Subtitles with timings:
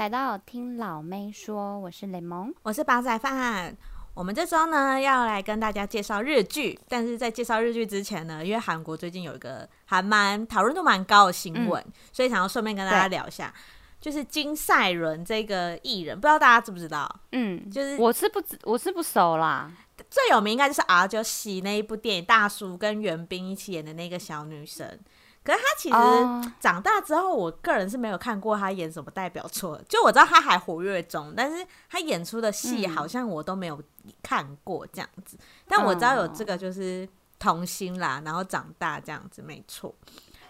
[0.00, 3.76] 来到听老妹说，我是雷蒙，我是煲仔饭。
[4.14, 13.52] 我们这周呢要来跟大家介绍日剧，但是在介绍日剧之前呢，因为韩国最近有一个还蛮讨论度蛮高的新闻，嗯、所以想要顺便跟大家聊一下，
[14.00, 17.06] 就是金赛纶这个艺人，不知道大家知不知道？
[17.32, 19.70] 嗯，就是我是不知我是不熟啦，
[20.08, 24.98] 最有名应该就是 R 九喜那一部电影，大叔跟元彬一起演的那个小女生。
[25.42, 29.80] 可是他其实长大之后，我个人是没有看过他演什么代表作。
[29.88, 33.82] 就我知道他还活跃中，但是他演出的戏好像我都没有
[34.22, 35.38] 看过这样子。
[35.66, 37.08] 但我知道有这个就是
[37.38, 39.94] 童星啦，然后长大这样子没错。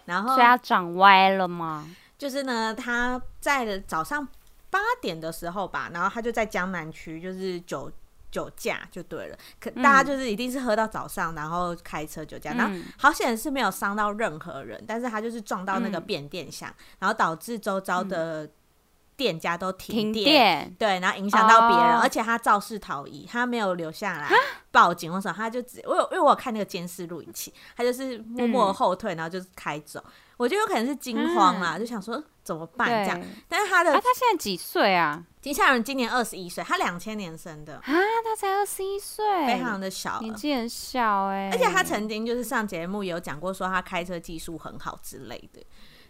[0.05, 1.87] 然后所以他长歪了吗？
[2.17, 4.27] 就是呢，他在早上
[4.69, 7.91] 八点的时候吧，然后他就在江南区，就是酒。
[8.31, 18.49] 酒驾就对了，可大家就是一定是喝到早上，嗯、然后开车酒驾，然后好险是没有伤到任何人，但是他就是撞到那个变电箱，嗯、然后导致周遭的
[19.17, 24.29] 店家都停电，对，然后影响到别人，哦、而且他肇事逃逸，他没有留下来
[24.71, 30.03] 报警或什么，他就只我有因为我有看那个监视录影器，他就是默默后退，然后就是开走。
[30.41, 35.23] 嗯、我觉得有可能是惊慌啦，嗯、就想说怎么办这样，但是他的、啊、他现在几岁啊？
[35.39, 41.51] 金赛纶今年二十一岁，他两千年生的啊，他才二十一岁，非常的小，年纪很小哎、欸。
[41.51, 45.63] 而且他曾经就是上节目有讲过，说他开车技术很好之类的，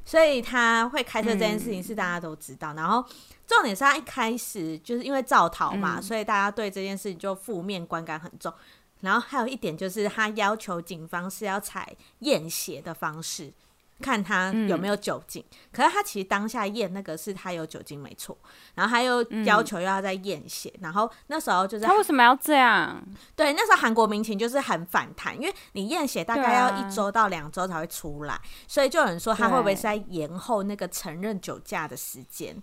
[0.04, 2.74] 所以他会开车这件事情是大家都知道。
[2.74, 3.02] 嗯、然后
[3.48, 8.54] 重点是他一开始就是因为造逃嘛，嗯、所以大家对这件事情就负面观感很重。
[9.00, 13.54] 然后还有一点就是他要求警方是要采验血的方式。
[14.02, 18.36] 看他有没有酒精，嗯、可是他其实当下验那个是他有酒精没错，
[18.74, 23.02] 然后他又要求又要再验血，嗯、然后那时候就是他为什么要这样？
[23.36, 32.56] 对，那时候韩国民情就是很反弹，因为你验血大概要一周到两周才会出来，啊、所以就有人说他会不会是在延后那个承认酒驾的时间，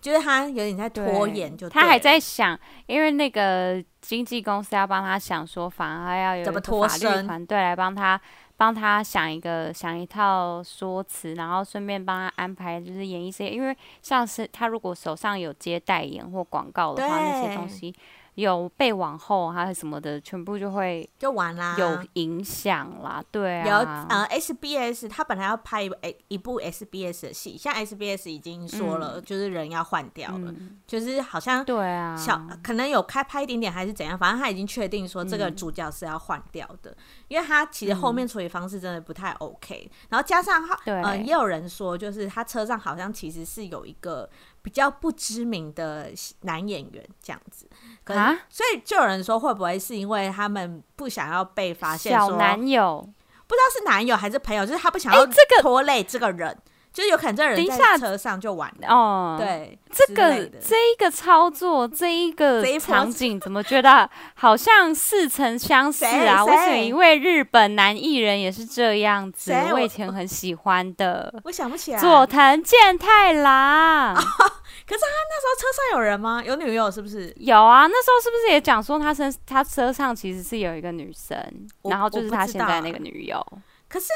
[0.00, 8.20] 就是他有点在拖延就，就他还在想，因为那个经纪公司要帮他想说法，反而要有怎么法律团队来帮他。
[8.62, 17.92] 帮他想一个想一套说辞，然后顺便帮他安排，就是演艺事业，因为像是他如果手上有接代言或广告的话，那些东西。
[18.36, 23.22] 有被往后还是什么的，全部就会就完啦，有影响啦。
[23.30, 23.76] 对啊，有
[24.08, 25.96] 呃，SBS 他本来要拍一部
[26.28, 36.96] 一部 SBS 的戏，像 SBS 已经说了，嗯、就是人要换掉了，嗯、就是好像对啊，小可能有开拍一点点还是怎样，反正他已经确定说这个主角是要换掉的，嗯、
[37.28, 41.02] 因为他其实后面处理方式真的不太 OK，、嗯、然后加上他对。
[41.02, 44.28] 呃，也有人说就是他车上好像其实是有一个。
[44.62, 46.10] 比较不知名的
[46.42, 47.68] 男演员这样子，
[48.04, 52.12] 可能，所以就有人说会不会是因为他们不想要被发现？
[52.12, 53.00] 小男友
[53.46, 56.56] 不知道是男友还是朋友，就是他不想要这个拖累这个人。
[56.92, 59.36] 就是有可能这人在车上就完了哦。
[59.38, 66.44] 对，这个这一个操作，这一个场景，怎么觉得好像似曾相识啊？
[66.44, 71.32] 我选一位日本男艺人也是这样子，我以前很喜欢的。
[71.44, 71.98] 我想不起来。
[71.98, 74.14] 佐藤健太郎。
[74.84, 76.42] 可是他那时候车上有人吗？
[76.44, 77.32] 有女友是不是？
[77.38, 81.38] 有啊，那时候是不是也讲说他身他车上其实是有一个女生，
[81.84, 83.42] 然后就是他现在那个女友。
[83.88, 84.06] 可是。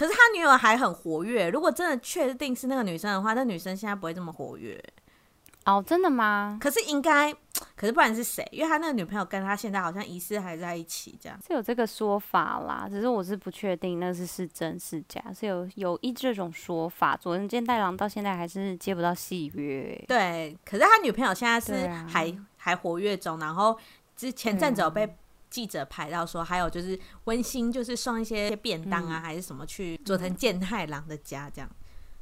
[0.00, 1.50] 可是他女友还很活跃。
[1.50, 4.82] 如果真的确定是那个女生的话，那女生现在不会这么活跃
[5.66, 5.84] 哦？
[5.86, 6.56] 真的吗？
[6.58, 7.30] 可是应该，
[7.76, 12.88] 可是不管是谁，因为他那个女朋友跟他现在好像疑似还在一起，这样是有这个说法啦。
[12.88, 17.14] 只是我是不确定那是是真是假，是有有一这种说法。
[17.14, 20.56] 佐藤健太郎到现在还是接不到戏约，对。
[20.64, 23.78] 可是他女朋友现在是还、啊、还活跃中，然后
[24.16, 25.14] 之前阵子有被。
[25.50, 31.68] 记者拍到说，还有就是温馨，就是送一些便当啊，嗯、还是什么去佐藤健太郎的家这样。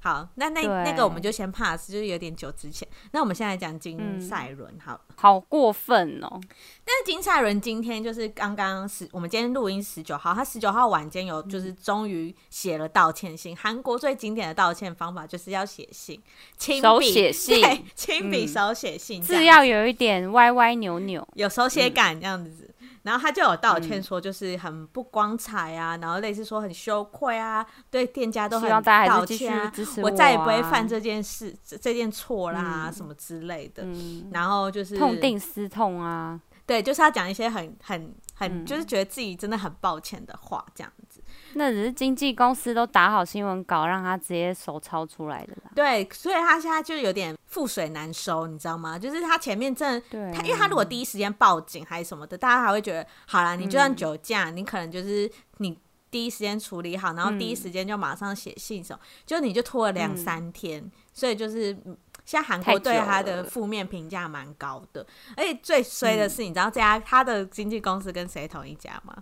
[0.01, 2.87] 好，那那那个我们就先 pass，就是有点久之前。
[3.11, 6.41] 那我们现在讲金赛伦，好、嗯，好过分哦。
[6.85, 13.57] 但是金赛伦今天就是刚刚十，我们今天录音十九号，他十九号晚间有就是终于写了道歉信。
[13.57, 16.23] 韩、嗯、国最经典的道歉方法就是要写信，
[16.57, 22.68] 亲笔手写信，对，亲笔手写信，字要有一点歪歪扭扭，有手写感这样子。
[22.99, 33.83] 嗯然后他就有道歉，说就是很不光彩啊，嗯、然后类似说很羞愧啊，对店家都很道歉啊，我，啊我再也不会犯这件事、这这件错啦，嗯、什么之类的。
[33.85, 41.08] 嗯、然后就是痛定思痛啊，对，就是要讲一些很很很，就是觉得自己真的很抱歉的话，这样子。
[41.55, 45.71] 那只是经纪公司都打好新闻稿，让他直接手抄出来的啦。
[45.75, 48.99] 对，所以他现在就有点覆水难收，你知道吗？
[48.99, 55.79] 就是他前面真的，对他因为他如果第一时间报警还是什么的，大家还会觉得，好啦，你就算酒驾，嗯、你可能就是你
[56.11, 61.77] 第一时间处理好，然后第一时间就马上写信什么，嗯、就你就拖了两三天，嗯、所以就是。
[62.25, 65.01] 现在韩国对他的负面评价蛮高的，
[65.35, 69.17] 而且最衰的是，你知道这家他的经纪公司跟谁同一家吗？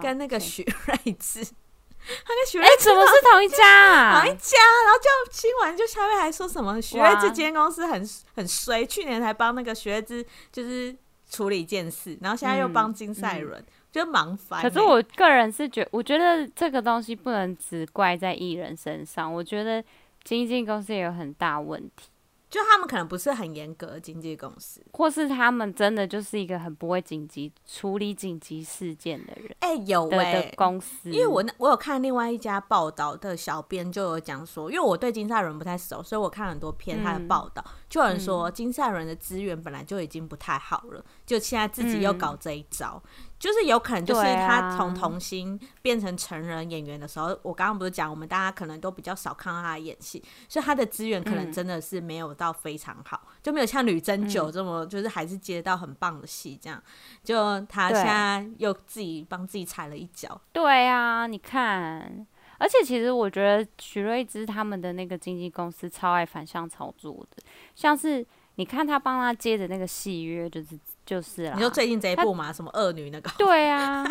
[0.00, 4.20] 跟那个许睿智，他跟许睿智怎么是同一家啊？
[4.20, 10.96] 同一家，然后就新闻就下面还说什么许睿智这间公司很很衰，去年才帮那个许睿智就是
[11.30, 13.62] 处理一件事，然后现在又帮金赛纶，
[13.92, 14.62] 就忙翻。
[14.62, 19.84] 可是我个人是觉，我觉得这个东西不能只怪在艺人身上，我觉得
[20.24, 22.08] 经纪公司也有很大问题。
[22.50, 29.54] 就他们可能不是很严格的经纪公司，或是他们真的就是一个很不会紧急处理紧急事件的人。
[29.60, 43.02] 哎、欸，有哎、欸，公司，因为我我有看另外一家报道的小编就有讲说，因为我对金赛纶不太熟，所以我看很多篇他的报道，嗯、就有人说金赛纶的资源本来就已经不太好了，就现在自己又搞这一招。
[43.04, 56.82] 嗯就是有可能，就是他从童星变成成人演员的时候，啊、我刚刚不是讲，我们大家可能都比较少看到他演戏，所以他的资源可能真的是没有到非常好，嗯、就没有像吕珍九这么，就是还是接到很棒的戏这样。
[57.22, 60.40] 就他现在又自己帮自己踩了一脚。
[60.52, 62.26] 对啊，你看，
[62.58, 67.42] 而且其实我觉得许瑞芝他们的那个经纪公司超爱反向操作的，
[67.74, 68.26] 像是。
[68.58, 70.76] 你看他帮他接的那个戏约，就是
[71.06, 71.52] 就是啦。
[71.54, 73.30] 你说最近这一部嘛，什么恶女那个？
[73.38, 74.04] 对啊，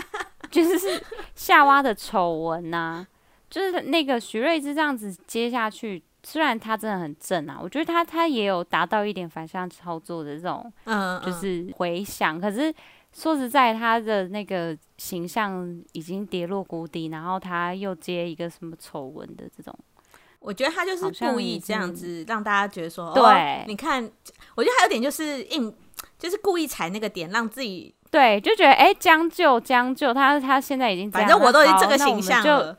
[0.49, 1.03] 就是
[1.35, 3.05] 夏娃的丑闻呐，
[3.49, 12.39] 就是那个许瑞芝这样子接下去，虽然他真的很正啊，我觉得他他也有达到一点反向操作的这种，嗯，就是回响。
[12.39, 12.73] 可是
[13.13, 19.73] 说实在，他的那个形象已经跌落谷底，然后他又接一个什么丑闻的这种。
[20.39, 24.09] 我觉得他就是故意这样子让大家觉得说，对、哦，你看，
[24.55, 25.73] 我觉得还有点就是硬，
[26.17, 32.77] 就是故意踩那个点，让自己对，就觉得哎，将就将就，他他现在已经反正我都已经这个形象了，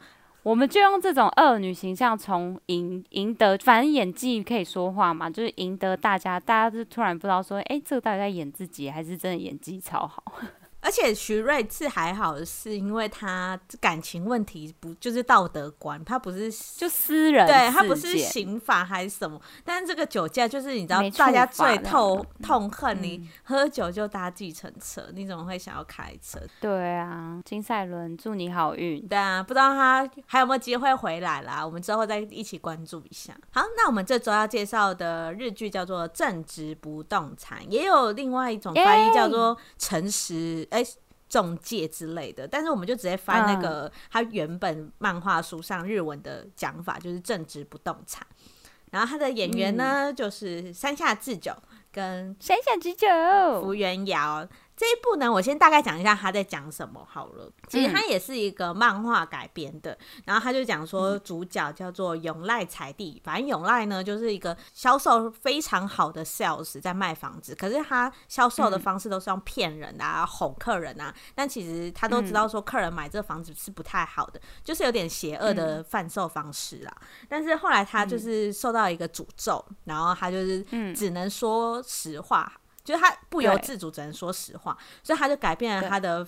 [0.49, 10.25] 我们，就用这种恶女形象从赢赢得，反正演技可以说话嘛，就是赢得大家，大家就突然不知道说，哎，这个到底在演自己还是真的演技超好。
[10.81, 19.41] 而且徐瑞智还好的是，因为他感情问题不就是道德观，他不是就私人，对他不是刑法还是什么。
[19.65, 26.41] 但是这个酒驾就是你知道，大家最痛痛恨你喝酒就搭计程车，嗯、你怎么会想要开车？
[26.61, 29.05] 对啊，金赛伦，祝你好运。
[29.09, 31.67] 对啊，不知道他还有没有机会回来啦？
[31.67, 33.37] 我们之后再一起关注一下。
[33.51, 40.68] 好，那我们这周要介绍的日剧叫做《正直不动产》，也有另外一种翻译叫做诚实。
[40.70, 40.87] 欸哎，
[41.29, 48.26] 中介之类的，但是我们就直接翻那个他原本漫画书上日文的讲法，就是正直不动产。
[48.91, 51.53] 然后他的演员呢，嗯、就是山下智久
[51.93, 53.06] 跟山下智久、
[53.61, 54.49] 福原遥。
[54.79, 57.51] 这一部呢，我先大概讲一下他在讲什么好了。
[57.67, 76.97] 其实他也是一个漫画改编的，嗯、然后他就讲说主角叫做永濑财地，反正永濑呢就是一个销售非常好的 sales，在卖房子，可是他销售的方式都是用骗人啊、哄客人啊，但其实他都知道说客人买这个房子是不太好的，就是有点邪恶的贩售方式啊。
[77.29, 80.63] 但是后来他就是受到一个诅咒，然后他就是
[80.95, 82.53] 只能说实话。
[82.88, 86.26] 就是他不由自主只能说实话，所以他就改变了他的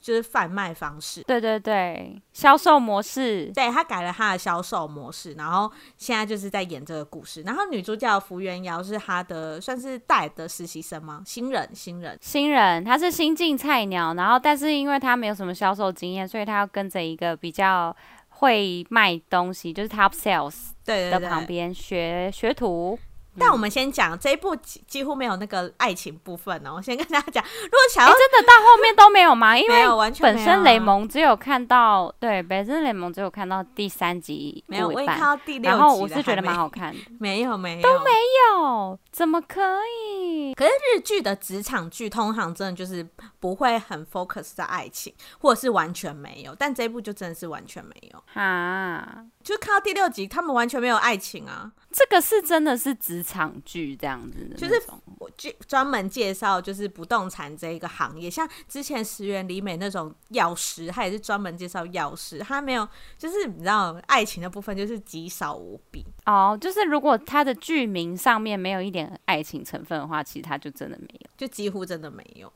[0.00, 1.22] 就是贩卖方式。
[1.22, 3.52] 对对对，销售模式。
[3.54, 7.42] 对，他改了他的销售模式，然后现在就是在演这个故事。
[7.42, 11.22] 然后女主角福原遥是他的算是带的实习生吗？
[11.24, 12.84] 新人，新人，新人。
[12.84, 17.96] 他是新进菜鸟，然后但是因为他没有什么销售经验，所以他要跟着一个比较
[18.30, 22.98] 会卖东西，就是 top sales 的旁边学学徒。
[23.38, 26.74] 但我们先讲这一部几乎没有那个爱情部分哦。
[26.76, 29.56] 我先跟大家讲，如果想要、欸、真的到后面都没有吗？
[29.56, 29.86] 因为
[30.20, 38.10] 本身雷蒙只有看到对，本身雷蒙只有看到第三集没有，我也看到第六集，然后我是觉得蛮好看的，没有没有都没
[38.52, 40.54] 有，怎么可以？
[40.54, 43.06] 可是日剧的职场剧通常真的就是
[43.38, 51.72] 不会很 focus 在爱情，或者是完全没有，但这一部就真的是完全没有哈，就看到第六集，他们完全没有爱情啊。
[51.90, 54.80] 这个是真的是职场剧这样子的，就是
[55.18, 72.52] 我专专门介绍就是不动产这一个行业，像之前石原里美那种药师，他也是专门介绍药师，他没有就是你知道爱情的部分就是极少无比哦，就是如果他的剧名上面没有一点爱情成分的话，其实他就真的没有，就几乎真的没有。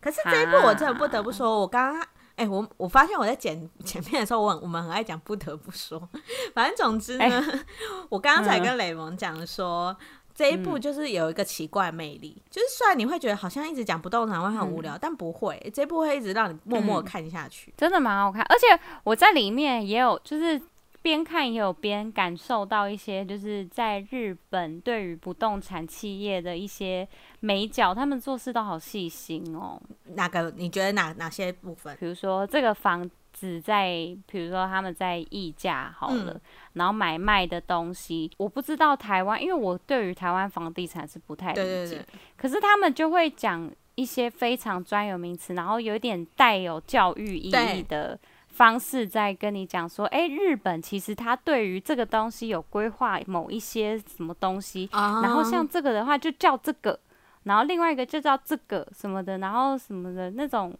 [0.00, 2.08] 可是这一部我真的不得不说，我刚刚。
[2.40, 6.08] 哎、欸，我我发现我在剪前面的时候，我我们很爱讲，不得不说，
[6.54, 7.64] 反正总之呢，欸、
[8.08, 18.40] 我刚刚才跟雷蒙讲说，嗯、这一部就是有一个奇怪魅力，嗯、就是虽然你会觉得好像一直讲不动产会很无聊，嗯、但不会，这一部会一直让你默默看下去，嗯、真的蛮好看。
[18.48, 20.58] 而且我在里面也有，就是
[21.02, 27.06] 边看也有边感受到一些，就是在日本对于不动产企业的一些
[27.40, 29.80] 眉角，他们做事都好细心哦。
[30.14, 30.52] 哪个？
[30.56, 31.96] 你觉得哪哪些部分？
[31.98, 33.86] 比如说这个房子在，
[34.26, 36.40] 比如说他们在议价好了，嗯、
[36.74, 41.62] 然后买卖的东西，我不知道台湾，因为我对于台湾房地产是不太理解。
[41.62, 42.06] 对对对。
[42.36, 48.18] 可是他们就会讲一些非常专有名词，然后有点带有教育意义的。
[48.52, 55.22] 方式在跟你讲说，哎、欸，日本其实它对于这个东西有规划某一些什么东西，uh-huh.
[55.22, 56.98] 然后像这个的话就叫这个，
[57.44, 60.76] 然后另外一个就叫这个什么的，然后什么的那种，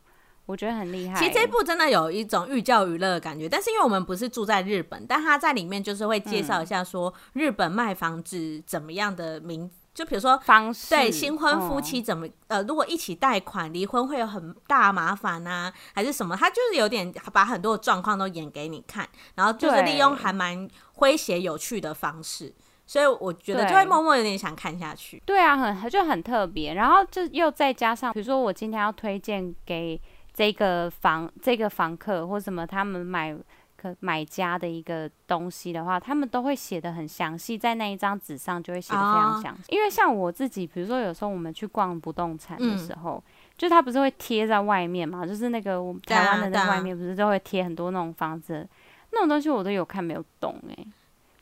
[0.47, 1.19] 我觉得很厉害。
[1.19, 9.71] 其实这一部真的有一种寓教于乐的感觉，但是因为我们不是住在日本，但他在里面就是会介绍一下说日本卖房子怎么样的名。
[9.93, 16.37] 就比如说方式，对新婚夫妻怎么、哦、呃，如果一起贷款离婚会有很大麻烦啊，还是什么？
[16.37, 22.55] 他就是有点把很多的状况都演给你看，然后就是利用还蛮诙谐有趣的方式，
[22.91, 25.23] 所以我觉得就会默默有点想看下去。
[25.25, 30.01] 对啊，很就很特别，然后就又再加上，比如说我今天要推荐给
[30.35, 33.37] 这个房这个房客或什么，他们买。
[34.01, 39.63] 买家的一个东西的话，他们都会写的很详细，在那一张纸上就会写的非常详细。
[39.63, 39.75] Oh.
[39.75, 48.69] 因为像我自己，比如说有时候我们去逛不动产的时候，嗯、就它不是会贴在外面嘛，就是那个我们台湾的那外面不是都会贴很多那种房子，
[49.13, 50.87] 那种东西我都有看没有懂哎、欸。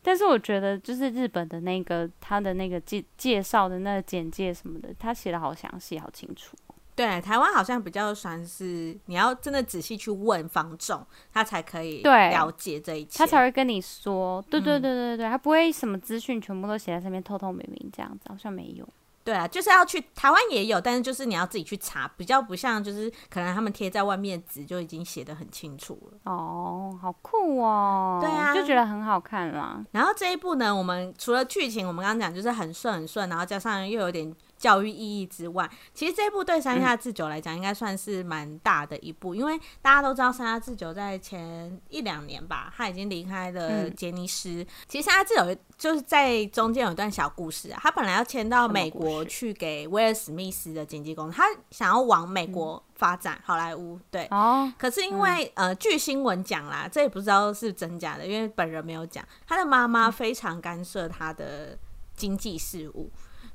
[0.03, 6.57] 但是我觉得就是日本的那个他的那个介介绍的那个简介什么的，他写的好详细，好清楚。
[6.95, 14.45] 对，台湾好像比较算是你要真的仔细去问方仲，他才可以了解这一切，他才会跟你说。
[14.51, 18.89] 对对对对对，他不会什么资讯全部都写在上面，透透明明这样子，好像没有。
[19.29, 26.19] 对啊，就是要去台湾也有，但是就是你要自己去查，比较不像就是可能他们贴在外面纸就已经写的很清楚了。
[26.25, 28.19] 哦，好酷哦！
[28.23, 29.85] 对啊，就觉得很好看啦。
[29.91, 34.35] 然后这一部呢，我们除了剧情，我们刚刚讲就是很顺很顺，然后加上又有点。
[34.59, 44.49] 教育意义之外，其实这部对山下智久来讲，应该算是蛮大的一部，嗯，因为大家都知道山下智久在前一两年吧，他已经离开了杰尼斯。
[44.49, 54.27] 嗯、其实山下智久就是在中间有一段小故事啊，他本来要迁到美国去给威尔史密斯的经纪公司，他想要往美国发展，嗯、好莱坞对。
[54.33, 54.73] 哦。
[54.77, 61.79] 可是因为、嗯、呃，据新闻讲啦，这也不知道是真假的，因为本人没有讲，他的妈妈非常干涉他的
[62.17, 63.09] 经济事务。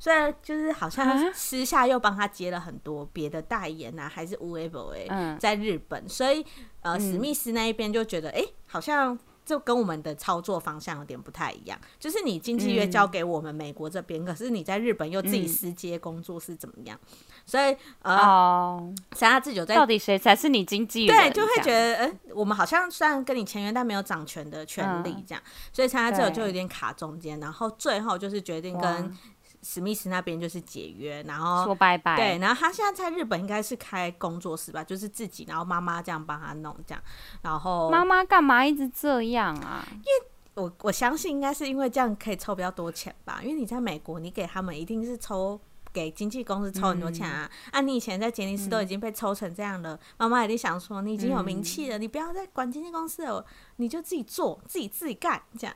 [0.04, 6.46] 所以就是好像私下又帮他接了很多别的代言啊，还是无为不为，在日本，所以
[6.82, 11.80] 呃，史密斯那一边就觉得，哎、欸，好像就跟我们的操作方向有点不太一样。
[11.98, 17.00] 就是你经纪约交给我们美国这边，可是你在日本又自己私接工作是怎么样？
[17.46, 21.18] 所以呃，山下自久在到底谁才是你经纪人？
[21.18, 25.42] 对，就会觉得，哎、欸，我们好像虽然跟你签约，但没有掌权的权利，这样。
[25.72, 29.18] 所以山下自久就有点卡中间，然后最后就是决定跟。
[29.64, 32.18] 史密斯那边就是解约，然后说拜拜。
[32.18, 37.02] 对，然后他现在在日本应该是开工作室吧，就是自己，然后妈妈这样帮他弄这样。
[37.42, 39.88] 然后妈妈干嘛一直这样啊？
[39.92, 43.40] 因为我我相信应该是因为这样可以抽比较多钱吧。
[43.42, 45.60] 因为你在美国，你给他们一定是抽
[45.94, 47.50] 给经纪公司抽很多钱啊。
[47.72, 53.46] 嗯、啊，你以前在杰尼斯都已经被抽成这样了，妈妈一定想说你已经有名气了，嗯、你不要再管经纪公司了，
[53.78, 55.74] 你就自己做，自己自己干这样。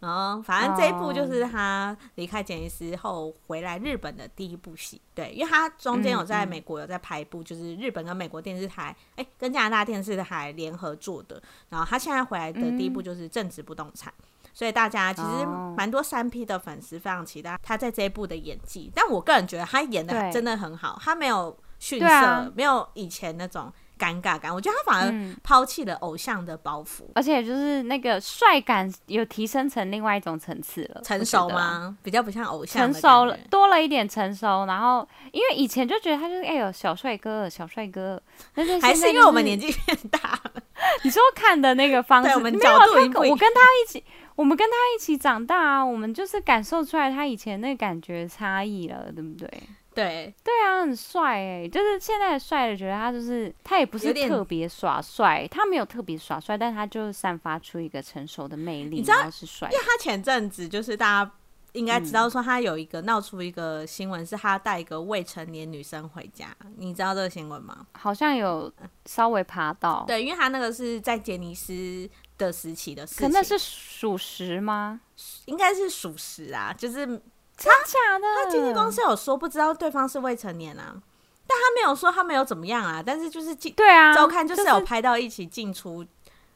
[0.00, 5.00] 然后，反正这一部就是他离开剪辑师后回来日本的第一部戏。
[5.14, 11.42] 对，因为他中间有在美国有在拍一部，就是日本跟美国电视台，哎、欸，跟加拿大电视台联合做的。
[11.68, 14.12] 然后他现在回来的第一部就是正直不动产，
[14.54, 15.44] 所以大家其实
[15.76, 18.92] 蛮多三 P 的粉丝非常期待他在这一部的演技。
[18.94, 23.72] 但我个人觉得他演的真的很好，他没有逊色，没有以前那种。
[23.98, 31.02] 尴尬感，我觉得他反而抛弃了偶像的包袱，嗯，而且就是那个帅感有提升成另外一种层次了。
[31.02, 31.96] 成熟吗？
[32.02, 34.64] 比较不像偶像，成熟了，多了一点成熟。
[34.66, 38.22] 然后因为以前就觉得他就是哎呦小帅哥，小帅哥，
[38.54, 40.62] 但是，就是还是因为我们年纪变大了。
[41.02, 43.12] 你说看的那个方式，我们角度不一样。
[43.30, 44.04] 我跟他一起，
[44.36, 49.50] 我们跟他一起长大啊，我们就是感受出来他以前那个感觉差异了，对不对？
[49.98, 51.68] 对对啊，很帅哎！
[51.68, 59.68] 就是现在的帅的，觉得他就是他也不是特别耍帅，他没有特别耍帅，但他就散发出一个成熟的魅力，你知道是帅。
[59.72, 61.32] 因为他前阵子就是大家
[61.72, 67.84] 应该知道说他有一个闹出一个新闻，是他带一个未成年女生回家，你知道这个新闻吗？
[67.94, 68.72] 好像有
[69.06, 75.00] 稍微爬到，对，因为他那个是在杰尼斯的时期的事情，可那是属实吗？
[75.46, 77.20] 应该是属实啊，就是。
[77.58, 78.26] 真假的？
[78.44, 80.94] 他经纪公司有说不知道对方是未成年啊，
[81.46, 86.06] 但他没有说他没有怎么样啊，但是就是进对啊，周刊就是有拍到一起进出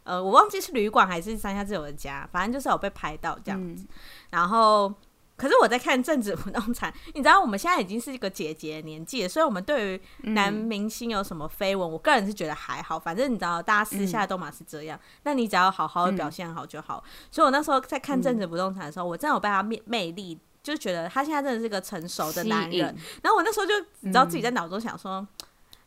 [0.04, 3.84] 呃，我忘记是旅馆还是山下智久的家，反正就是有被拍到这样子。
[3.84, 3.88] 嗯、
[4.30, 4.92] 然后，
[5.36, 12.98] 可是我在看正直不动产， 你知道我们现在已经是一个姐姐的年纪了，所以我们对于男明星有什么绯闻，嗯、我个人是觉得还好。
[12.98, 17.00] 反正你知道，大家私下都嘛是这样，那、嗯、你只要好好的表现好就好。
[17.06, 22.94] 嗯、所以我那时候在看正直不动产的时候，我真的有被他魅魅力，就觉得他现在真的是个成熟的男人。
[23.22, 25.14] 然后我那时候就你知道自己在脑中想说。
[25.14, 25.28] 嗯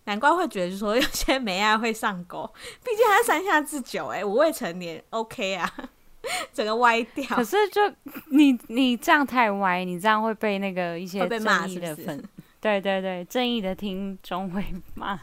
[0.07, 2.47] 难怪会觉得说有些没爱会上钩，
[2.83, 5.67] 毕竟他是山下智久哎，我未成年，OK 啊，
[6.53, 7.25] 整个歪掉。
[7.29, 7.81] 可是就
[8.29, 12.23] 你你这样太歪，你这样会被那个一些正义的粉，
[12.61, 14.63] 对对对，正义的听众会
[14.93, 15.19] 骂。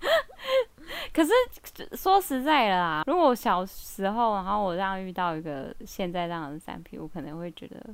[1.12, 1.30] 可是
[1.94, 7.84] 说实在的啦，如果小时候，然后我这样遇到一个现在这样的三 P，我可能会觉得。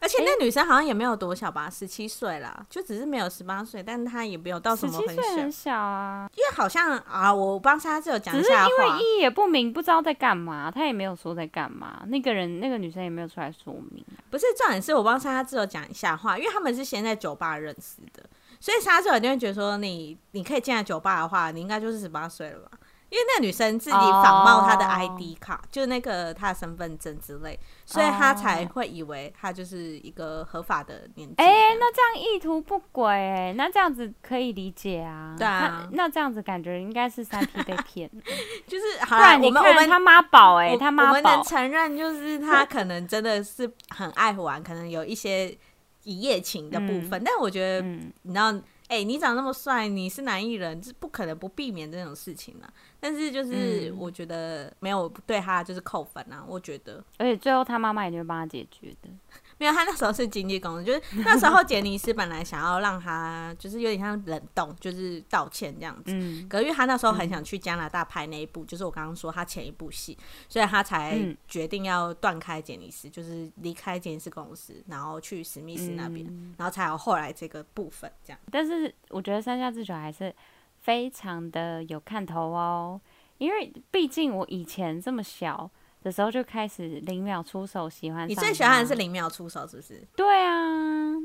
[0.00, 6.30] 而且那女生好像也没有多小吧，十七岁啦，就只是没有十八岁，但她也没有到什么很小，很小啊。
[6.34, 12.02] 因为好像啊，我帮她就有讲一下话，因为意义也不明，不知道在干嘛，她也没有说在干嘛。
[12.06, 14.24] 那个人，那个女生也没有出来说明啊。
[14.30, 18.24] 不是，重点是我帮莎只有讲一下话，因为他们是先在酒吧认识的，
[18.58, 19.88] 所以莎就一定会觉得说你，
[20.32, 22.70] 你你可以进来酒吧的话，你应该就是十八岁了吧。
[23.10, 25.64] 因为那女生自己仿冒她的 ID 卡，oh.
[25.70, 31.34] 就那个她的身份证之类，所以她才会以为她就是一个合法的年纪。
[31.38, 35.34] 哎、欸，那这样意图不轨，哎，那这样子可以理解啊。
[35.36, 38.08] 对啊，那，那这样子感觉应该是三 P 被骗，
[38.68, 45.58] 就是好啦，你看我们他妈宝哎，他妈宝，我们能承认就是他可能真的是很爱玩，可能有一些
[46.04, 48.54] 一夜情的部分，嗯、但我觉得、嗯、你知道。
[48.90, 52.68] 哎、欸，你长那么帅，你是男艺人，是不可能不避免这种事情的。
[53.00, 57.02] 但是就是我觉得没有对他就是扣分啊，我觉得。
[57.18, 59.08] 而且最后他妈妈也就会帮他解决的。
[59.58, 66.12] 没有，他那时候是经纪公司，就是那时候杰尼斯本来想要让他，就是有点像冷冻，就是道歉这样子。
[66.14, 66.48] 嗯。
[66.48, 70.16] 可是因为他那时候很想去加拿大拍那一部，就是我刚刚说他前一部戏，
[70.48, 76.24] 所以他才决定要断开杰尼斯，就是离开杰尼斯公司，然后去史密斯那边，
[76.56, 78.40] 然后才有后来这个部分这样。
[78.50, 80.34] 但是我觉得山下智久还是
[80.82, 83.00] 非常的有看头哦，
[83.38, 85.70] 因为毕竟我以前这么小。
[86.02, 88.26] 的时候就开始零秒出手，喜欢。
[88.26, 90.02] 你最喜欢的是零秒出手，是不是？
[90.16, 90.56] 对啊，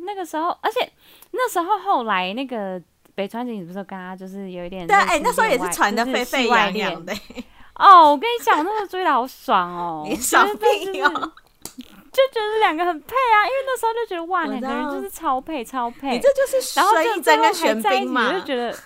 [0.05, 0.91] 那个时候，而且
[1.31, 2.81] 那时候后来那个
[3.15, 7.13] 北川景子不是跟他就是有一点对，哎、欸，那时候也是传的沸沸扬扬的。
[7.79, 18.77] 哦，我跟你讲，那时候追的好爽哦， 你爽屁哦，就觉得两个很配啊，因为那时候就觉得哇，两个人就是超配超配，你这就是然后就真的玄彬嘛，就觉得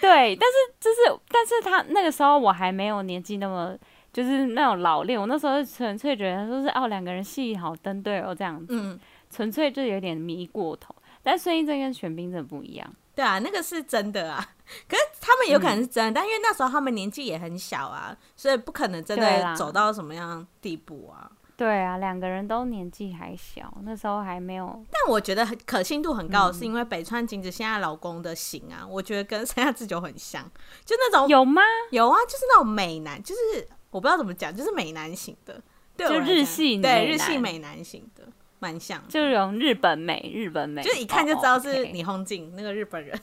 [0.00, 3.76] 对，但是就是，但是他那个时候我还没有年纪那么。
[4.12, 8.98] 就是那种老练，我那时候纯粹觉得说是哦，两个人戏好登对哦这样子，
[9.30, 10.94] 纯、嗯、粹就有点迷过头。
[11.22, 14.42] 但孙艺珍跟玄彬真的不一样，对啊，那个是真的啊。
[14.88, 21.30] 可是他们有可能是真的，嗯、但因为那时候他们年纪也很小啊，所以不可能真的走到什么样地步啊。
[21.56, 24.84] 对啊，两个人都年纪还小，那时候还没有。
[24.90, 30.44] 但我觉得很可信度很高，是因为北川景子现在老公的型啊，嗯、我觉得跟山下智久很像，
[30.84, 31.62] 就那种有吗？
[31.90, 33.68] 有啊，就是那种美男，就是。
[33.88, 35.58] 我不知道怎么讲，就是美男型的，
[35.96, 43.18] 对，就日系对日系美男型的，蛮像，就有日本美，日本美，就一看就知道是霓虹镜那个日本人，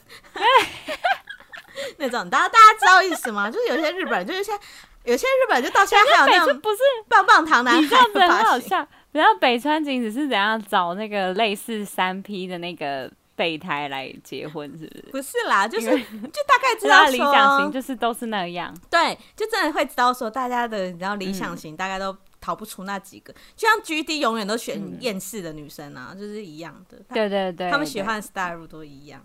[1.98, 3.48] 那种大家大家知道意思吗？
[3.48, 4.58] 就是有些日本人，就是像
[5.04, 8.86] 有些日本人就到现在还有那种不是棒棒糖男孩，这样子很好笑。
[9.12, 13.10] 然后北川景子是怎样找那个类似三 P 的那个？
[13.36, 15.02] 备胎来结婚是不是？
[15.10, 18.72] 不是啦，就是就大概知道理想型就是都是那样。
[18.88, 23.34] 对，就真的会知道说大家的，然后理想型大概都逃不出那几个。
[23.56, 26.96] 就像 GD 永远都选厌世的女生啊，就是一样的。
[27.12, 29.20] 对对对，他们喜欢的 style 都一样。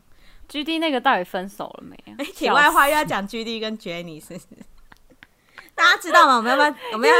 [0.50, 2.18] GD 那个到底分手了没啊？
[2.34, 4.46] 题外话又要讲 GD 跟 Jenny 是不是？
[5.80, 6.36] 大家知道吗？
[6.38, 6.76] 我们要不要？
[6.92, 7.16] 我们要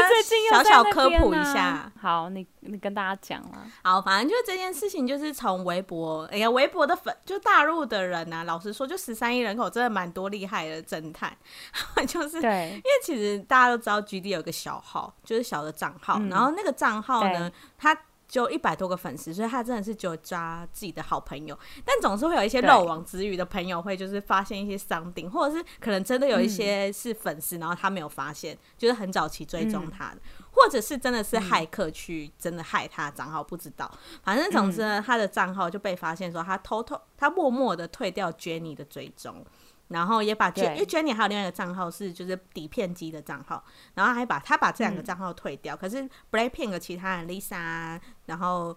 [0.50, 1.90] 小小科普一下。
[1.98, 3.66] 好，你你跟大家讲了。
[3.82, 8.44] 好，反正就是这件事情，就是从微博，哎呀，微博的粉，就大陆的人呐、啊。
[8.44, 11.34] 老实说，就十三亿人口，真的蛮多厉害的侦探。
[12.06, 17.96] 就是，对，因为其实大家都知道，GD 有个小号，就是小的账号，嗯、然后那个账号呢，他。
[18.30, 30.20] 就一百多个粉丝，所以他真的是只有抓自己的好朋友，但总是会有一些漏网之鱼的朋友会就是发现一些伤定，或者是可能真的有一些是粉丝，然后他没有发现，就是很早期追踪他的，
[30.52, 33.90] 或者是真的是骇客去真的害他账号，不知道，
[34.22, 39.44] 反正总之呢，他的账号就被发现说他偷偷他默默的退掉 Jenny 的追踪。
[39.90, 43.62] 然后也把 Jenny，因为 Jenny 还有另外一个账号是就是底片机的账号，
[43.94, 48.76] 然后还把他把这两个账号退掉，嗯、可是 Blackpink 的其他人 Lisa，然后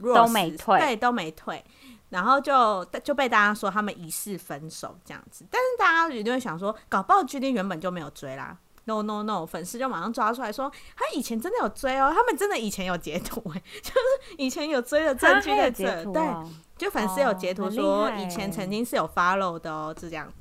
[0.00, 1.62] Rose, 都没退，对，都没退，
[2.08, 16.22] 然后就就被大家说他们疑似分手这样子，但是大家一定会想说，搞不好 GD 原本就没有追啦，no no no，粉丝就马上抓出来说，他以前真的有追哦，他们真的以前有截图哎， 就是以前有追的证据在这，对，
[16.76, 20.26] 就粉丝有截图说以前曾经是有 follow 的哦，是这样。
[20.28, 20.34] 子，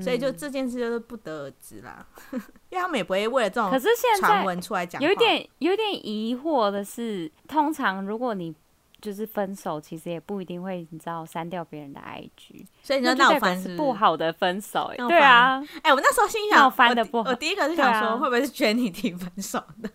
[0.00, 2.06] 所以就这件事就是不得而知啦，
[2.70, 8.54] 因为他们也不会为了这种可是现在传闻出来讲，有点有点疑惑的是，通常如果你。
[8.98, 19.90] 就是分手，其实也不一定会，你知道，删掉别人的 IG，所以你说闹翻是不好的分手，哎，对啊，哎，我那时候心想，闹翻的不好，我第一个是想说，会不会是 Jenny 提 分手的？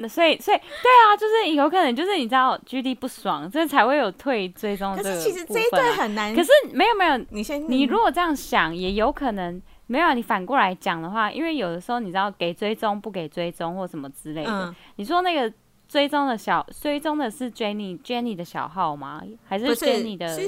[0.00, 4.96] 那所以，所以，对啊，就是有可能，就是你知道，GD 不爽，所以才会有退追踪。
[4.96, 10.12] 可是其实这一对很难，可是没有没有，你先，你如果这样想，也有可能没有。
[10.14, 15.52] 你反过来讲的话，因为有的时候你知道，给追踪不给追踪或什么之类的，你说那个。
[15.90, 19.20] 追踪的小追踪的是 Jenny Jenny 的小号吗？
[19.44, 20.38] 还是 Jenny 的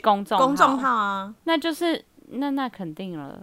[0.00, 1.34] 公众公众号啊？
[1.42, 3.38] 那就是那那肯定了。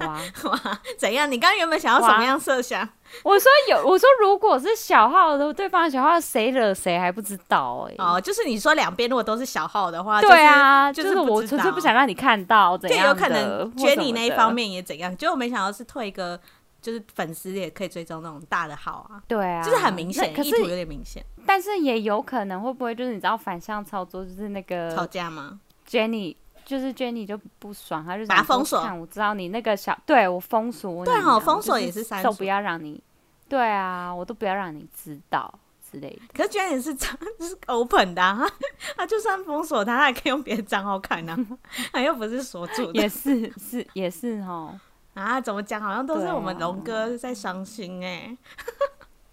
[0.00, 1.30] 哇 哇，怎样？
[1.30, 2.88] 你刚刚原本想要什么样设想？
[3.24, 7.96] 我说有，我说如果是小号的对方小号，谁惹谁还不知道哎、欸。
[7.98, 16.40] 哦，就是你说两边如果都是小号的话，对啊，就是、就是、我纯粹不想让你看到怎样，就有可能 Jenny 那一方面也怎样，结果没想到是退一个。
[16.80, 21.20] 就是粉丝也可以追踪那种大的号啊，对啊，就是很明显，意图有点明显。
[21.44, 25.58] 但是也有可能会不会就是你知道反向操作，就是那个吵架吗
[25.90, 26.36] ？Jenny
[26.68, 28.78] 就是 Jenny 就不爽，他就把他封锁。
[29.00, 33.02] 我知道你那个小，对我封锁，对好封锁也是删，都不要让你，
[33.48, 35.50] 对啊，我都不要让你知道
[35.90, 36.20] 之类的。
[36.34, 38.46] 可是 Jenny 是账是 open 的，啊，
[38.98, 41.34] 他就算封锁他，他还可以用别的账号看呢，
[41.90, 44.78] 他又不是锁住的，也是是也是哦。
[45.14, 45.80] 啊，怎么讲？
[45.80, 48.38] 好像都是我们龙哥在伤心哎、欸，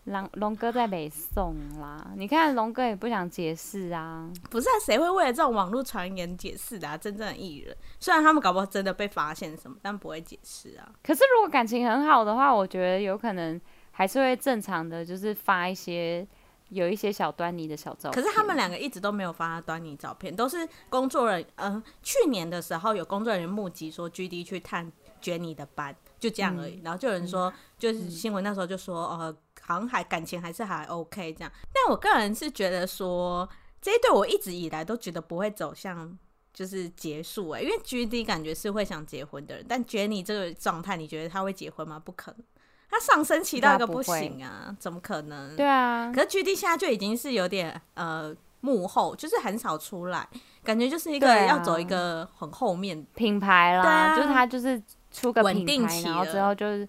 [0.06, 2.12] 龙龙、啊、哥在北宋啦。
[2.16, 6.98] 你看龙哥也不想解释啊，不是谁、啊、会为了这种网络传言解释的啊？
[6.98, 10.90] 真正的艺人，虽然他们搞不好真的被发现什么，但不会解释啊。
[11.04, 13.60] 可是如果感情很好的话，我觉得有可能
[13.92, 16.28] 还是会正常的，就是发一些
[16.70, 18.14] 有一些小端倪的小照片。
[18.14, 21.50] 可是他们两个一直都没有发端倪照片，都是工作人员。
[21.56, 24.92] 嗯、呃，去年的时候有工作人员目击说，GD 去探。
[25.22, 31.52] Jenny 的班就这样而已，嗯、然后就有人说，嗯、就是新闻那时候就说，呃、嗯，好像还感情还是还 OK 这样。
[31.74, 33.48] 但我个人是觉得说，
[33.82, 36.18] 这一对我一直以来都觉得不会走向
[36.54, 42.00] 就是结束哎、欸，因为 GD 感觉是会想结婚的人，但 Jenny 这个状态，你觉得他会结婚吗？
[42.00, 42.44] 不可能，
[42.90, 45.56] 他上升期到一个不行啊，怎么可能？
[45.56, 50.28] 对啊，可是 GD 现在就已经是有点呃幕后，就是很少出来，
[50.64, 54.82] 感觉就是一个要走一个很后面品牌啦，啊、就是他就是。
[55.16, 56.86] 出个品牌，然后之后就是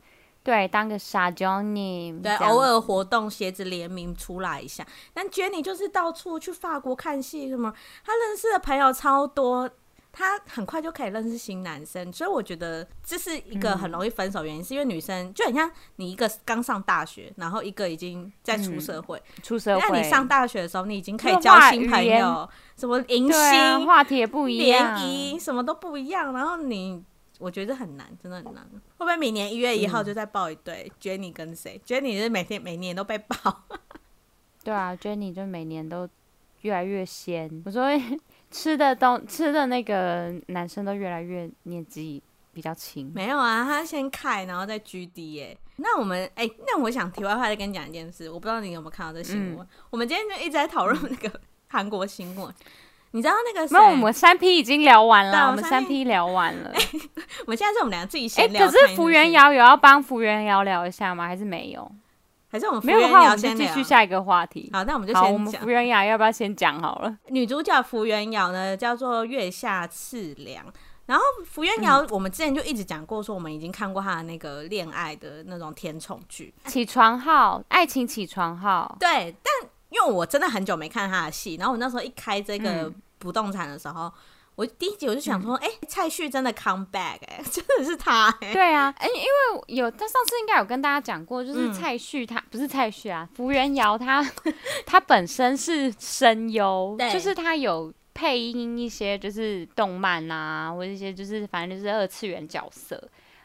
[0.46, 4.86] 对当个傻 Johnny，对偶尔活动鞋子联名出来一下。
[5.12, 9.68] 但 Jenny 就是到处去法国看戏什么，她认识的朋友超多，
[10.12, 12.12] 她很快就可以认识新男生。
[12.12, 19.18] 所以我觉得这是一个很容易分手原因，嗯、是因为女生就很像你一个刚上大学，然后一个已经在出社会。
[19.18, 27.02] 嗯、出社会，那你上大学的时候，你已经可以交新朋友，什么迎新、啊、话题也不一样，联谊什么都不一样，然后你。
[27.38, 28.64] 我觉得很难，真的很难。
[28.72, 33.64] 会不会明年一月一号就再报一对、嗯、？Jenny 跟谁？Jenny 是每天每年都被爆。
[34.64, 36.08] 对啊，Jenny 就每年都
[36.62, 37.62] 越来越鲜。
[37.64, 37.88] 我说
[38.50, 42.22] 吃的东吃的那个男生都越来越年纪
[42.52, 43.12] 比较轻。
[43.14, 45.58] 没有啊，他先开，然后再 GD 耶。
[45.76, 49.66] 那我们哎、欸，那我想题外话再跟你讲一件事，我不知道你有没有看到这新闻。
[49.66, 52.54] 嗯、我们今天就一直在讨论那个韩国新闻。
[53.16, 53.66] 你知道那个？
[53.72, 56.70] 那我们三 P 已经聊完了，我们三 P 聊完了。
[57.40, 58.66] 我们现在是我们两个自己闲聊。
[58.66, 61.26] 可是福原遥有要帮福原遥聊一下吗？
[61.26, 61.90] 还是没有？
[62.48, 64.68] 还是我们没有的话，我们就继续下一个话题。
[64.70, 65.32] 好，那我们就先讲。
[65.32, 67.16] 我们福原遥要不要先讲好了？
[67.28, 70.66] 女主角福原遥呢，叫做月下次良。
[71.06, 78.94] 然后福原遥，我们之前就一直讲过，说我们已经看过她的那个恋爱的那种甜宠剧《起床号》，爱情起床号。
[79.00, 82.92] 对，但因为我真的很久没看她的戏，然后我那时候一开这个。
[83.16, 84.12] 嗯不动产的时候，
[84.56, 94.22] 我第一集我就想说，哎、蔡旭真的 come back，哎、欸， 真的是他、欸，对啊，哎、欸，因为有他上次应该有跟大家讲过，就是蔡旭他、嗯、不是蔡旭啊，福原遥他
[94.84, 103.02] 他本身是声优，对就是他有配音一些就是动漫啊，或者一些就是反正就是二次元角色，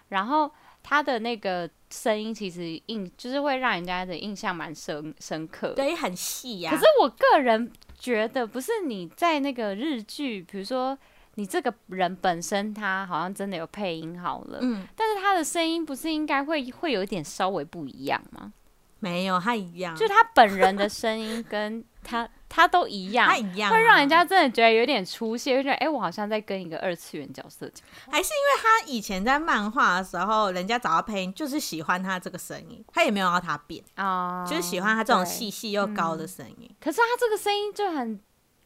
[0.09, 0.51] 然后
[0.83, 6.75] 他的那个声音其实印就是会让人家的印象蛮深深刻，对，很细呀、啊。
[6.75, 7.71] 可是我个人。
[8.01, 10.97] 觉得不是你在那个日剧，比如说
[11.35, 18.51] 你这个人本身他好像真的有配音好了，嗯，但是他的声音不是应该会会有一点稍微不一样吗？
[18.99, 27.87] 没有，他一样，就他本人的声音跟他他都一样，他一样、啊，会让人家真的觉得有点出戏，就觉得哎，我好像在跟一个二次元角色讲。
[28.11, 36.75] 还是因为他以前在漫画的时候，人家找他配音就是喜欢他这个声音，他也没有要他变啊，就是喜欢他这种细细又高的声音、嗯。
[36.81, 38.19] 可是他这个声音就很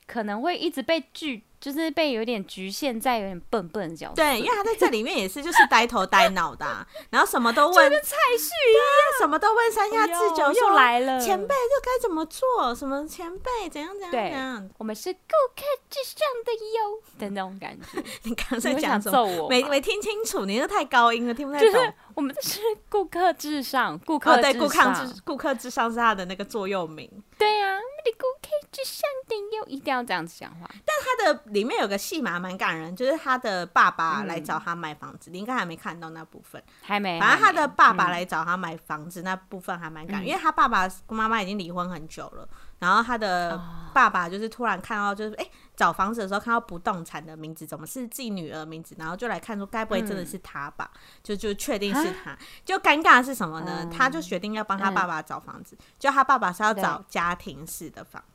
[0.07, 1.43] 可能会一直被拒。
[1.65, 8.85] 就是被有点局限在有点笨笨的角色，对，因为他在这里面也是就是呆头呆脑的、啊，然后什么都问，跟蔡旭一样，
[9.19, 12.75] 什么都问三下智久又来了，前辈这该怎么做？
[12.75, 14.69] 什么前辈怎样怎样怎样？
[14.77, 15.19] 我们是顾
[15.55, 18.03] 客至上的哟的那种感觉。
[18.21, 19.49] 你刚才在讲什么？
[19.49, 21.67] 没没听清楚，你那太高音了，听不太懂。
[21.67, 27.09] 就是、我们是顾客至上，顾客、哦、对顾客至顾客至上是他的那个座右铭。
[27.39, 30.69] 对呀、啊，你顾客至上的哟，一定要这样子讲话。
[30.85, 32.35] 但他的里面有个戏码。
[32.35, 37.17] 蛮感人，就是他的爸爸来找他买房子，嗯、你应该还没看到那部分，还没。
[37.17, 42.45] 反正他的爸爸来找他买房子那部分还蛮感人，嗯、因为他爸爸跟妈妈已经离婚很久了，
[42.79, 43.57] 然后他的
[43.93, 50.91] 爸爸就是突然看到，就是哎、欸、找房子的时候看到不动产的名字怎么是自己女儿名字，然后就来看说该不会真的是他吧？
[50.93, 53.79] 嗯、就就确定是他，就尴尬的是什么呢？
[53.83, 58.21] 嗯、他就决定要帮他爸爸找房子，嗯、就他爸爸是要找家庭式的房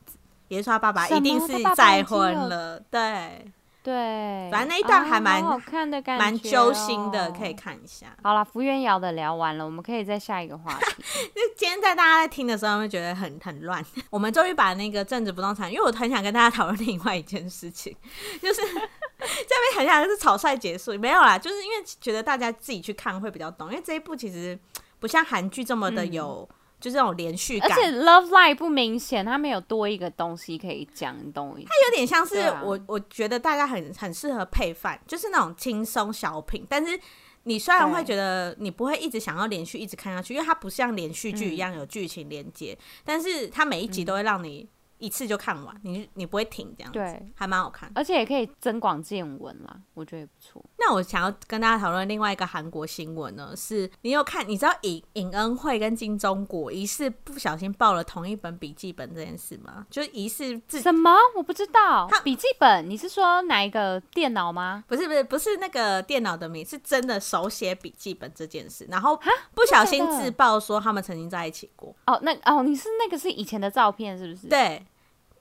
[0.51, 3.51] 也就是说他爸爸一定是再婚了，对。
[3.83, 8.15] 对，反正那一段还蛮、哦、好看的感觉、哦，蛮揪心的，可以看一下。
[8.21, 10.85] 好了，福原遥的聊完了，我们可以再下一个话题。
[11.33, 13.83] 那今天在大家在听的时候，会觉得很很乱。
[14.11, 17.91] 我们终于把那个政治不动产，因为我很想跟大家讨论另外一件事情，
[18.39, 18.61] 就是
[19.17, 24.59] 这边很想是草率结束，没有啦，就是因为觉得大家自己去看会比较懂，因为这一部其实
[24.99, 26.47] 不像韩剧这么的有。
[26.47, 31.69] 嗯就是那种连续感，而且 Love Line 不明显，它没有多一个东西可以讲，你懂我意思？
[31.69, 36.65] 它有点像是我，啊、我觉得大家很很适合配饭，就是那种轻松小品。
[36.67, 36.99] 但是
[37.43, 44.67] 你虽然会觉得你不会一直想要连续一直看下去，因为它不像连续剧一样有剧情连接，嗯、但是它每一集都会让你。
[45.01, 50.63] 一次就看完，你你不会停这样子，对，还蛮好看，而且也可以增广见闻啦，我觉得也不错。
[50.77, 54.47] 那我想要跟大家讨论另外一个韩国新闻呢，是你有看？
[54.47, 59.85] 你知道尹尹恩惠跟金钟国疑似不小心报了同一本笔记本这件事吗？
[59.89, 61.11] 就疑似自什么？
[61.35, 62.07] 我不知道。
[62.23, 62.89] 笔记本？
[62.89, 64.83] 你是说哪一个电脑吗？
[64.87, 69.19] 不是不是不是那个电脑的名，是真的手写笔记本这件事，然后
[69.53, 71.95] 不小心自曝说他们曾经在一起过。
[72.05, 74.47] 哦，那哦，你是那个是以前的照片是不是？
[74.47, 74.85] 对。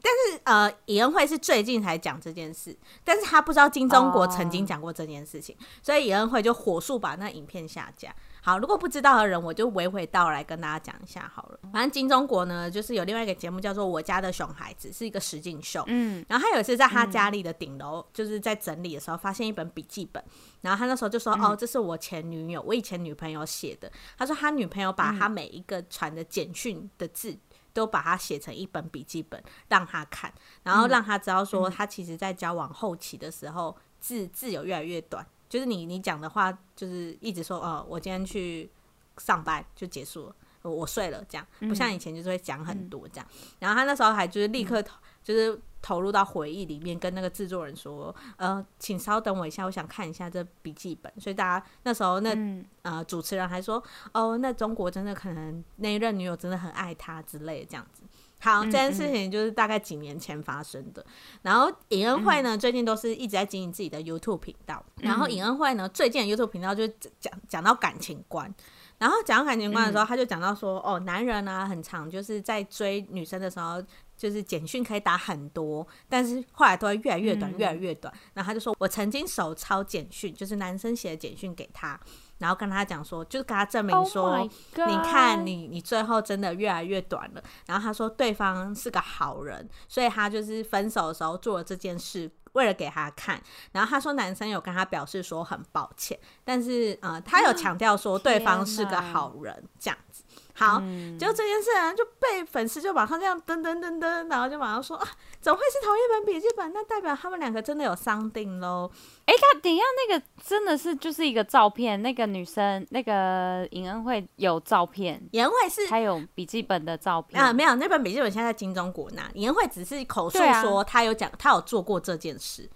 [0.03, 5.67] 但是呃，尹恩惠是最近才讲这件事，但是他不知道金钟国曾经讲过这件事情，oh.
[5.83, 8.15] 所以尹恩惠就火速把那影片下架。
[8.43, 11.59] 好，如果不知道的人，我就娓娓道来跟大家讲一下好了。
[11.71, 15.85] 反正金钟国呢，就是有另外一个节目叫做《我家的熊孩子》，是一个实境秀。
[15.89, 20.25] 嗯，然后他有一次在他家里的顶楼，就是在整理的时候，发现一本笔记本，
[20.63, 27.37] 然后他那时候就说：“哦，这是我前女友，我以前女朋友写的。”他说他女朋友把他每一个传的简讯的字。
[27.73, 38.71] 都把它写成一本笔记本让他看，然后让他知道说他其实，在交往后期的时候字字有越来越短，就是你你讲的话就是一直说哦，我今天去
[39.19, 43.27] 上班就结束了，我睡了这样，不像以前就是会讲很多这样。
[43.59, 44.83] 然后他那时候还就是立刻
[45.23, 45.61] 就是。
[45.83, 58.03] 投入到回忆里面，跟那个制作人说：“呃，请稍等我一下，我想看一下这笔记本。”所以大家那时候那、嗯、呃主持人还说：“哦，那中国真的可能那一任女友真的很爱他之类的这样子。”
[58.41, 61.01] 好，这件事情就是大概几年前发生的。
[61.01, 64.85] 嗯嗯，然后尹恩惠呢，最近都是一直在经营自己的 YouTube 频道。
[64.97, 66.87] 嗯、然后尹恩惠呢，最近的 YouTube 频道就
[67.19, 68.55] 讲讲到感情观。
[68.99, 73.83] 然后讲到感情观的时候，嗯、他就讲到说：“哦，男人啊，很常就是在追女生的时候。”
[74.21, 78.13] 就是简讯可以打很多，但是后来都会越来越短，越来越短。
[78.35, 81.99] 然后他就说：“我曾经手抄简讯，就是男生写的简讯给他，
[82.37, 93.43] 然后跟他讲说，就是跟他证明说，你看你你最后真的越来越短了。”然后他说对方是个好人，所以他就是分手的时候做了这件事，为了给他看。
[93.73, 100.23] 然后他说男生有跟他表示说很抱歉，但是呃，他有强调说对方是个好人，这样子。
[100.61, 105.09] 好，嗯、就这件事呢，就被粉丝就马上这样噔噔噔噔，然后就马上说啊，
[105.41, 106.71] 怎么会是同一本笔记本？
[106.75, 108.91] 那代表他们两个真的有 something 喽？
[109.25, 117.55] 哎、欸，他等一下，那个真的是就是一个照片，那个女生那个尹恩惠有照片，尹恩惠是还有笔记本的照片啊？
[117.55, 122.69] 没有，那本笔记本现在在金钟国那，尹恩惠只是口述说她有讲，他有做过这件事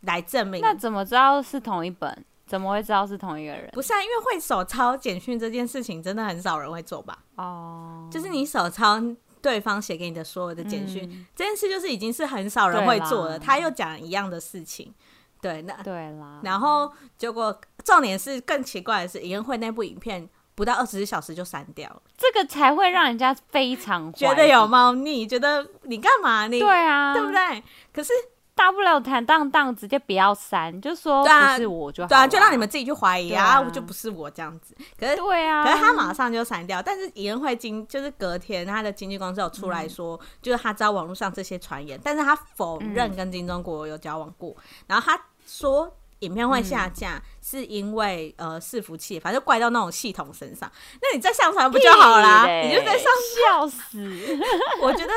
[0.00, 0.60] 来证明。
[0.60, 2.24] 那怎么知道是同一本？
[2.48, 3.68] 怎么会知道是同一个人？
[3.72, 7.18] 不是啊，因为会手抄简讯这件事情，真的很少人会做吧？
[7.36, 8.12] 哦，oh.
[8.12, 8.98] 就是你手抄
[9.42, 13.38] 对方写给你的所有的简讯，嗯、这件事就是已经是很少人会做了。
[13.38, 14.92] 他又讲一样的事情，
[15.40, 16.40] 对，那对啦。
[16.42, 26.58] 然后结果重点是更奇怪的是，尹恩惠那部影片不到二十四小时就删掉了，这个才会让人家非常觉得有猫腻，觉得你干嘛你？
[26.58, 27.62] 对啊，对不对？
[27.92, 28.12] 可是。
[28.58, 34.76] 大不了坦荡荡，直接不要删，就说不是我就好，对啊，就让你们自己去怀疑啊，我就不是我这样子。
[34.98, 45.96] 可是对啊，可是他马上就删掉，但是尹恩惠经就是隔天他的经纪公司有出来说，嗯、就是他知道网络上这些传言，但是他否认跟金钟国有交往过，嗯、然后他说。
[46.20, 50.70] 影片会下架，嗯、是因为呃伺服器，反正怪到那种系统身上。
[51.00, 52.46] 那你再上传不就好啦？
[52.62, 53.06] 你就在上
[53.50, 53.98] 笑死！
[54.82, 55.12] 我觉得，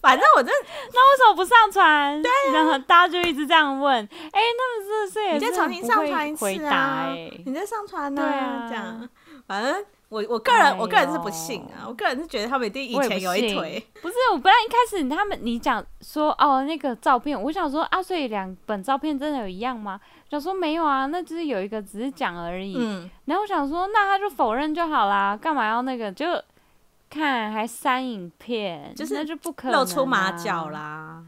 [0.00, 0.50] 反正我这
[0.92, 2.22] 那为什么不上传？
[2.22, 3.96] 对、啊，然后大家就一直这样问。
[3.96, 5.32] 哎、欸，那么是不是？
[5.34, 7.06] 你再重新上传一次啊！
[7.14, 8.66] 欸、你再上传呢、啊？
[8.68, 9.08] 这样，
[9.46, 9.84] 反正。
[10.08, 13.84] 我我个人、哎、我个人是不信啊，我个人是觉得他们一定以前有一腿。
[13.94, 20.00] 不，不是，我本来一开始他们你讲说哦那个照片，我想说啊，所以两本照片真的有一样吗？
[20.30, 22.76] 想说没有啊，那就是有一个只是讲而已。
[22.78, 26.26] 嗯，然后我想说那他就否认就好啦，干嘛要那个就
[27.08, 31.22] 看还删影片，就是那就不可能、啊、露出马脚啦。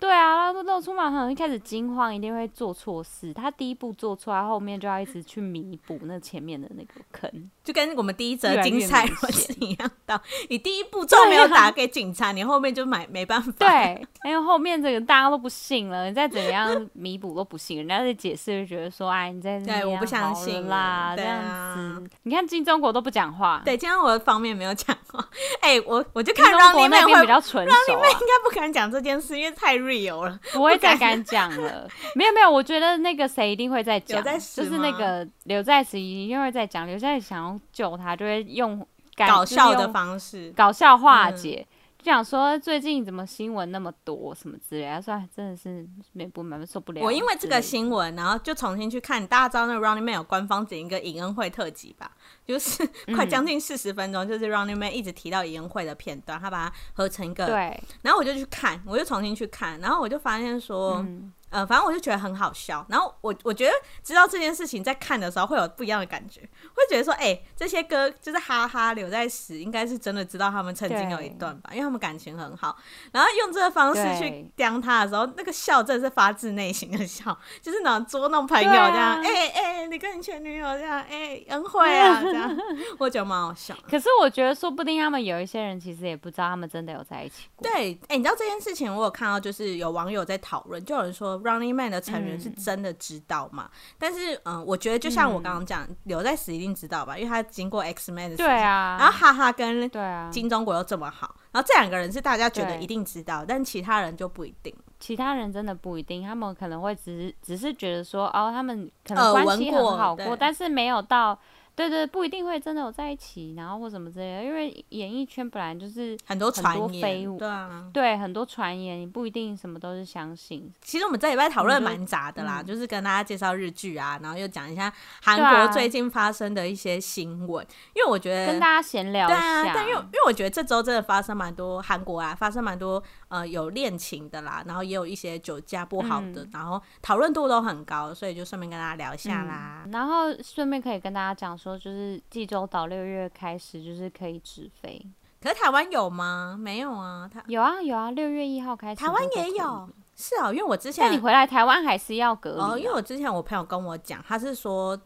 [0.00, 3.32] 对啊，他露出马脚，一开始惊慌，一定会做错事。
[3.32, 10.20] 他第一步做错，他后面就要一直去弥补那前面的那个坑，就跟我们第一则精彩是一样的。
[10.48, 13.52] 你第一步都没有打给警察，啊、你后面就买没办法。
[13.58, 21.42] 对，因为后面这个大家都不信了，你再怎么样弥补都不信，人家在解释就觉得说，哎，你在对，我不相信啦，这样
[21.74, 22.08] 子。
[22.22, 25.28] 你看金钟国都不讲话，对，金钟国的方面没有讲话。
[25.60, 29.87] 哎、欸，我我就看 Running Man 会比较纯熟、啊、Running Man 应该不可能讲这件事，因为太。
[29.92, 31.88] 有了，不会再敢讲了。
[32.14, 36.86] 没有没有，我觉得那个谁一定会再讲，就是那个刘在石一定会再讲。
[36.86, 41.66] 刘在石想要救他，就会用搞笑的方式，搞笑化解。
[41.70, 47.02] 嗯就想说最近怎么新闻那么多什么之类的，说真的是没不蛮受不了。
[47.02, 52.12] 我因为这个新闻，然后就重新去看，大家知道那个 Running Man 有官方整一个尹恩惠特辑吧？
[52.48, 52.84] 就是
[53.14, 57.46] 快将近四十分钟，就是 Running Man 一直提到尹恩惠的片段，他把它合成一个。
[57.46, 57.80] 对。
[58.02, 60.96] 然后我就去看，我就重新去看，然后我就发现说。
[61.06, 66.40] 嗯呃，反正我就觉得很好笑，然后我我觉得知道这件事情在看的时候会有不一样的感觉，
[66.74, 72.76] 会觉得说，哎、欸，这些歌就是哈哈留在时，应该是真的知道他们曾经有一段吧，因为他们感情很好，
[73.12, 82.54] 然后用这个方式去刁他的时候，那个笑真的是发自内心的笑，就是那种捉弄朋友这样，哎哎、啊欸欸，你跟你前女友这样，哎、欸，恩惠啊 这样，
[82.98, 83.74] 我觉得蛮好笑。
[83.88, 87.70] 可是我觉得说不定他们有一些人其实也不知道他们真的有在一起过。
[87.70, 91.37] 对，哎、欸，你知道这件事情，我有看到就是有网友在讨论，就有人说。
[91.42, 93.70] Running Man 的成员是真的知道嘛？
[93.72, 99.90] 嗯、但是，嗯，我觉得就像我刚刚讲，刘、嗯、在石一定知道吧，因为他经过 X Man 的事情，对啊，然后哈哈跟
[100.30, 104.74] 金钟国又这么好，啊、然后这两个人是大家觉得一定知道，但其他人就不一定。
[105.00, 111.38] 其他人真的不一定，他们可能会只是只是觉得说，哦，他们可能关系很好过，过但是没有到。
[111.78, 120.68] 对对，不一定会真的有在一起，然后或什么之类的，因为演艺圈本来就是很多传言，对啊，对很多传言，你不一定什么都是相信。
[120.82, 129.98] 其实我们这礼拜讨论蛮杂的啦，嗯、就是跟大家介绍日剧啊，然后又讲一下韩国最近发生的一些新闻，啊、因为我觉得跟大家闲聊一下，对啊，但因为。
[130.08, 141.78] 因为我觉得这周真的发生蛮多韩国啊，发生蛮多呃有恋情的啦，然后也有一些酒驾不好的，嗯、然后讨论度都很高，所以就顺便跟大家聊一下啦，嗯、然后顺便可以跟大家讲说。
[141.78, 145.00] 就是济州岛六月开始就是可以直飞，
[145.40, 146.56] 可是台湾有吗？
[146.58, 155.00] 没有啊，台有啊有啊，六月一号开始台湾也有，是啊，因为我之前那你回来台湾还是要隔离、啊哦，因为我之前我朋友跟我讲，他是说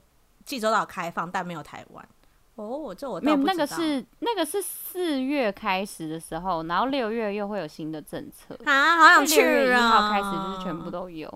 [0.46, 2.08] 济州岛开放，但没有台湾。
[2.54, 9.44] 哦，这我没有，那个是那个是四月开始的时候，然后六月又会有新的政策啊，好想去啊！
[9.44, 11.32] 六月一号开始就是全部都有。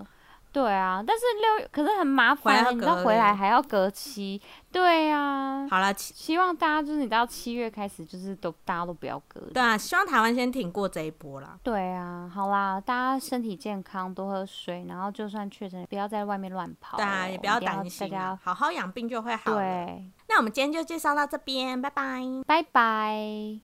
[0.49, 4.41] 对啊，但是六月可是很麻烦，你知道回来还要隔期。
[4.71, 9.53] 对啊，好了，希望大家就是你知道七月开始就是都大家都不要隔离。
[9.53, 11.59] 对啊，希望台湾先挺过这一波啦。
[11.61, 16.97] 对啊，好啦，大家身体健康，多喝水，然后就算确诊，不要在外面乱跑。
[16.97, 19.53] 对啊，也不要担心，大家好好养病就会好。
[19.53, 23.59] 对，那我们今天就介绍到这边，拜拜，拜拜。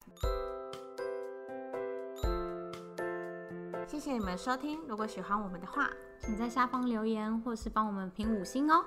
[3.86, 5.89] 谢谢你们收听，如果喜欢我们的话，
[6.20, 8.84] 请在下方留言，或是帮我们评五星哦。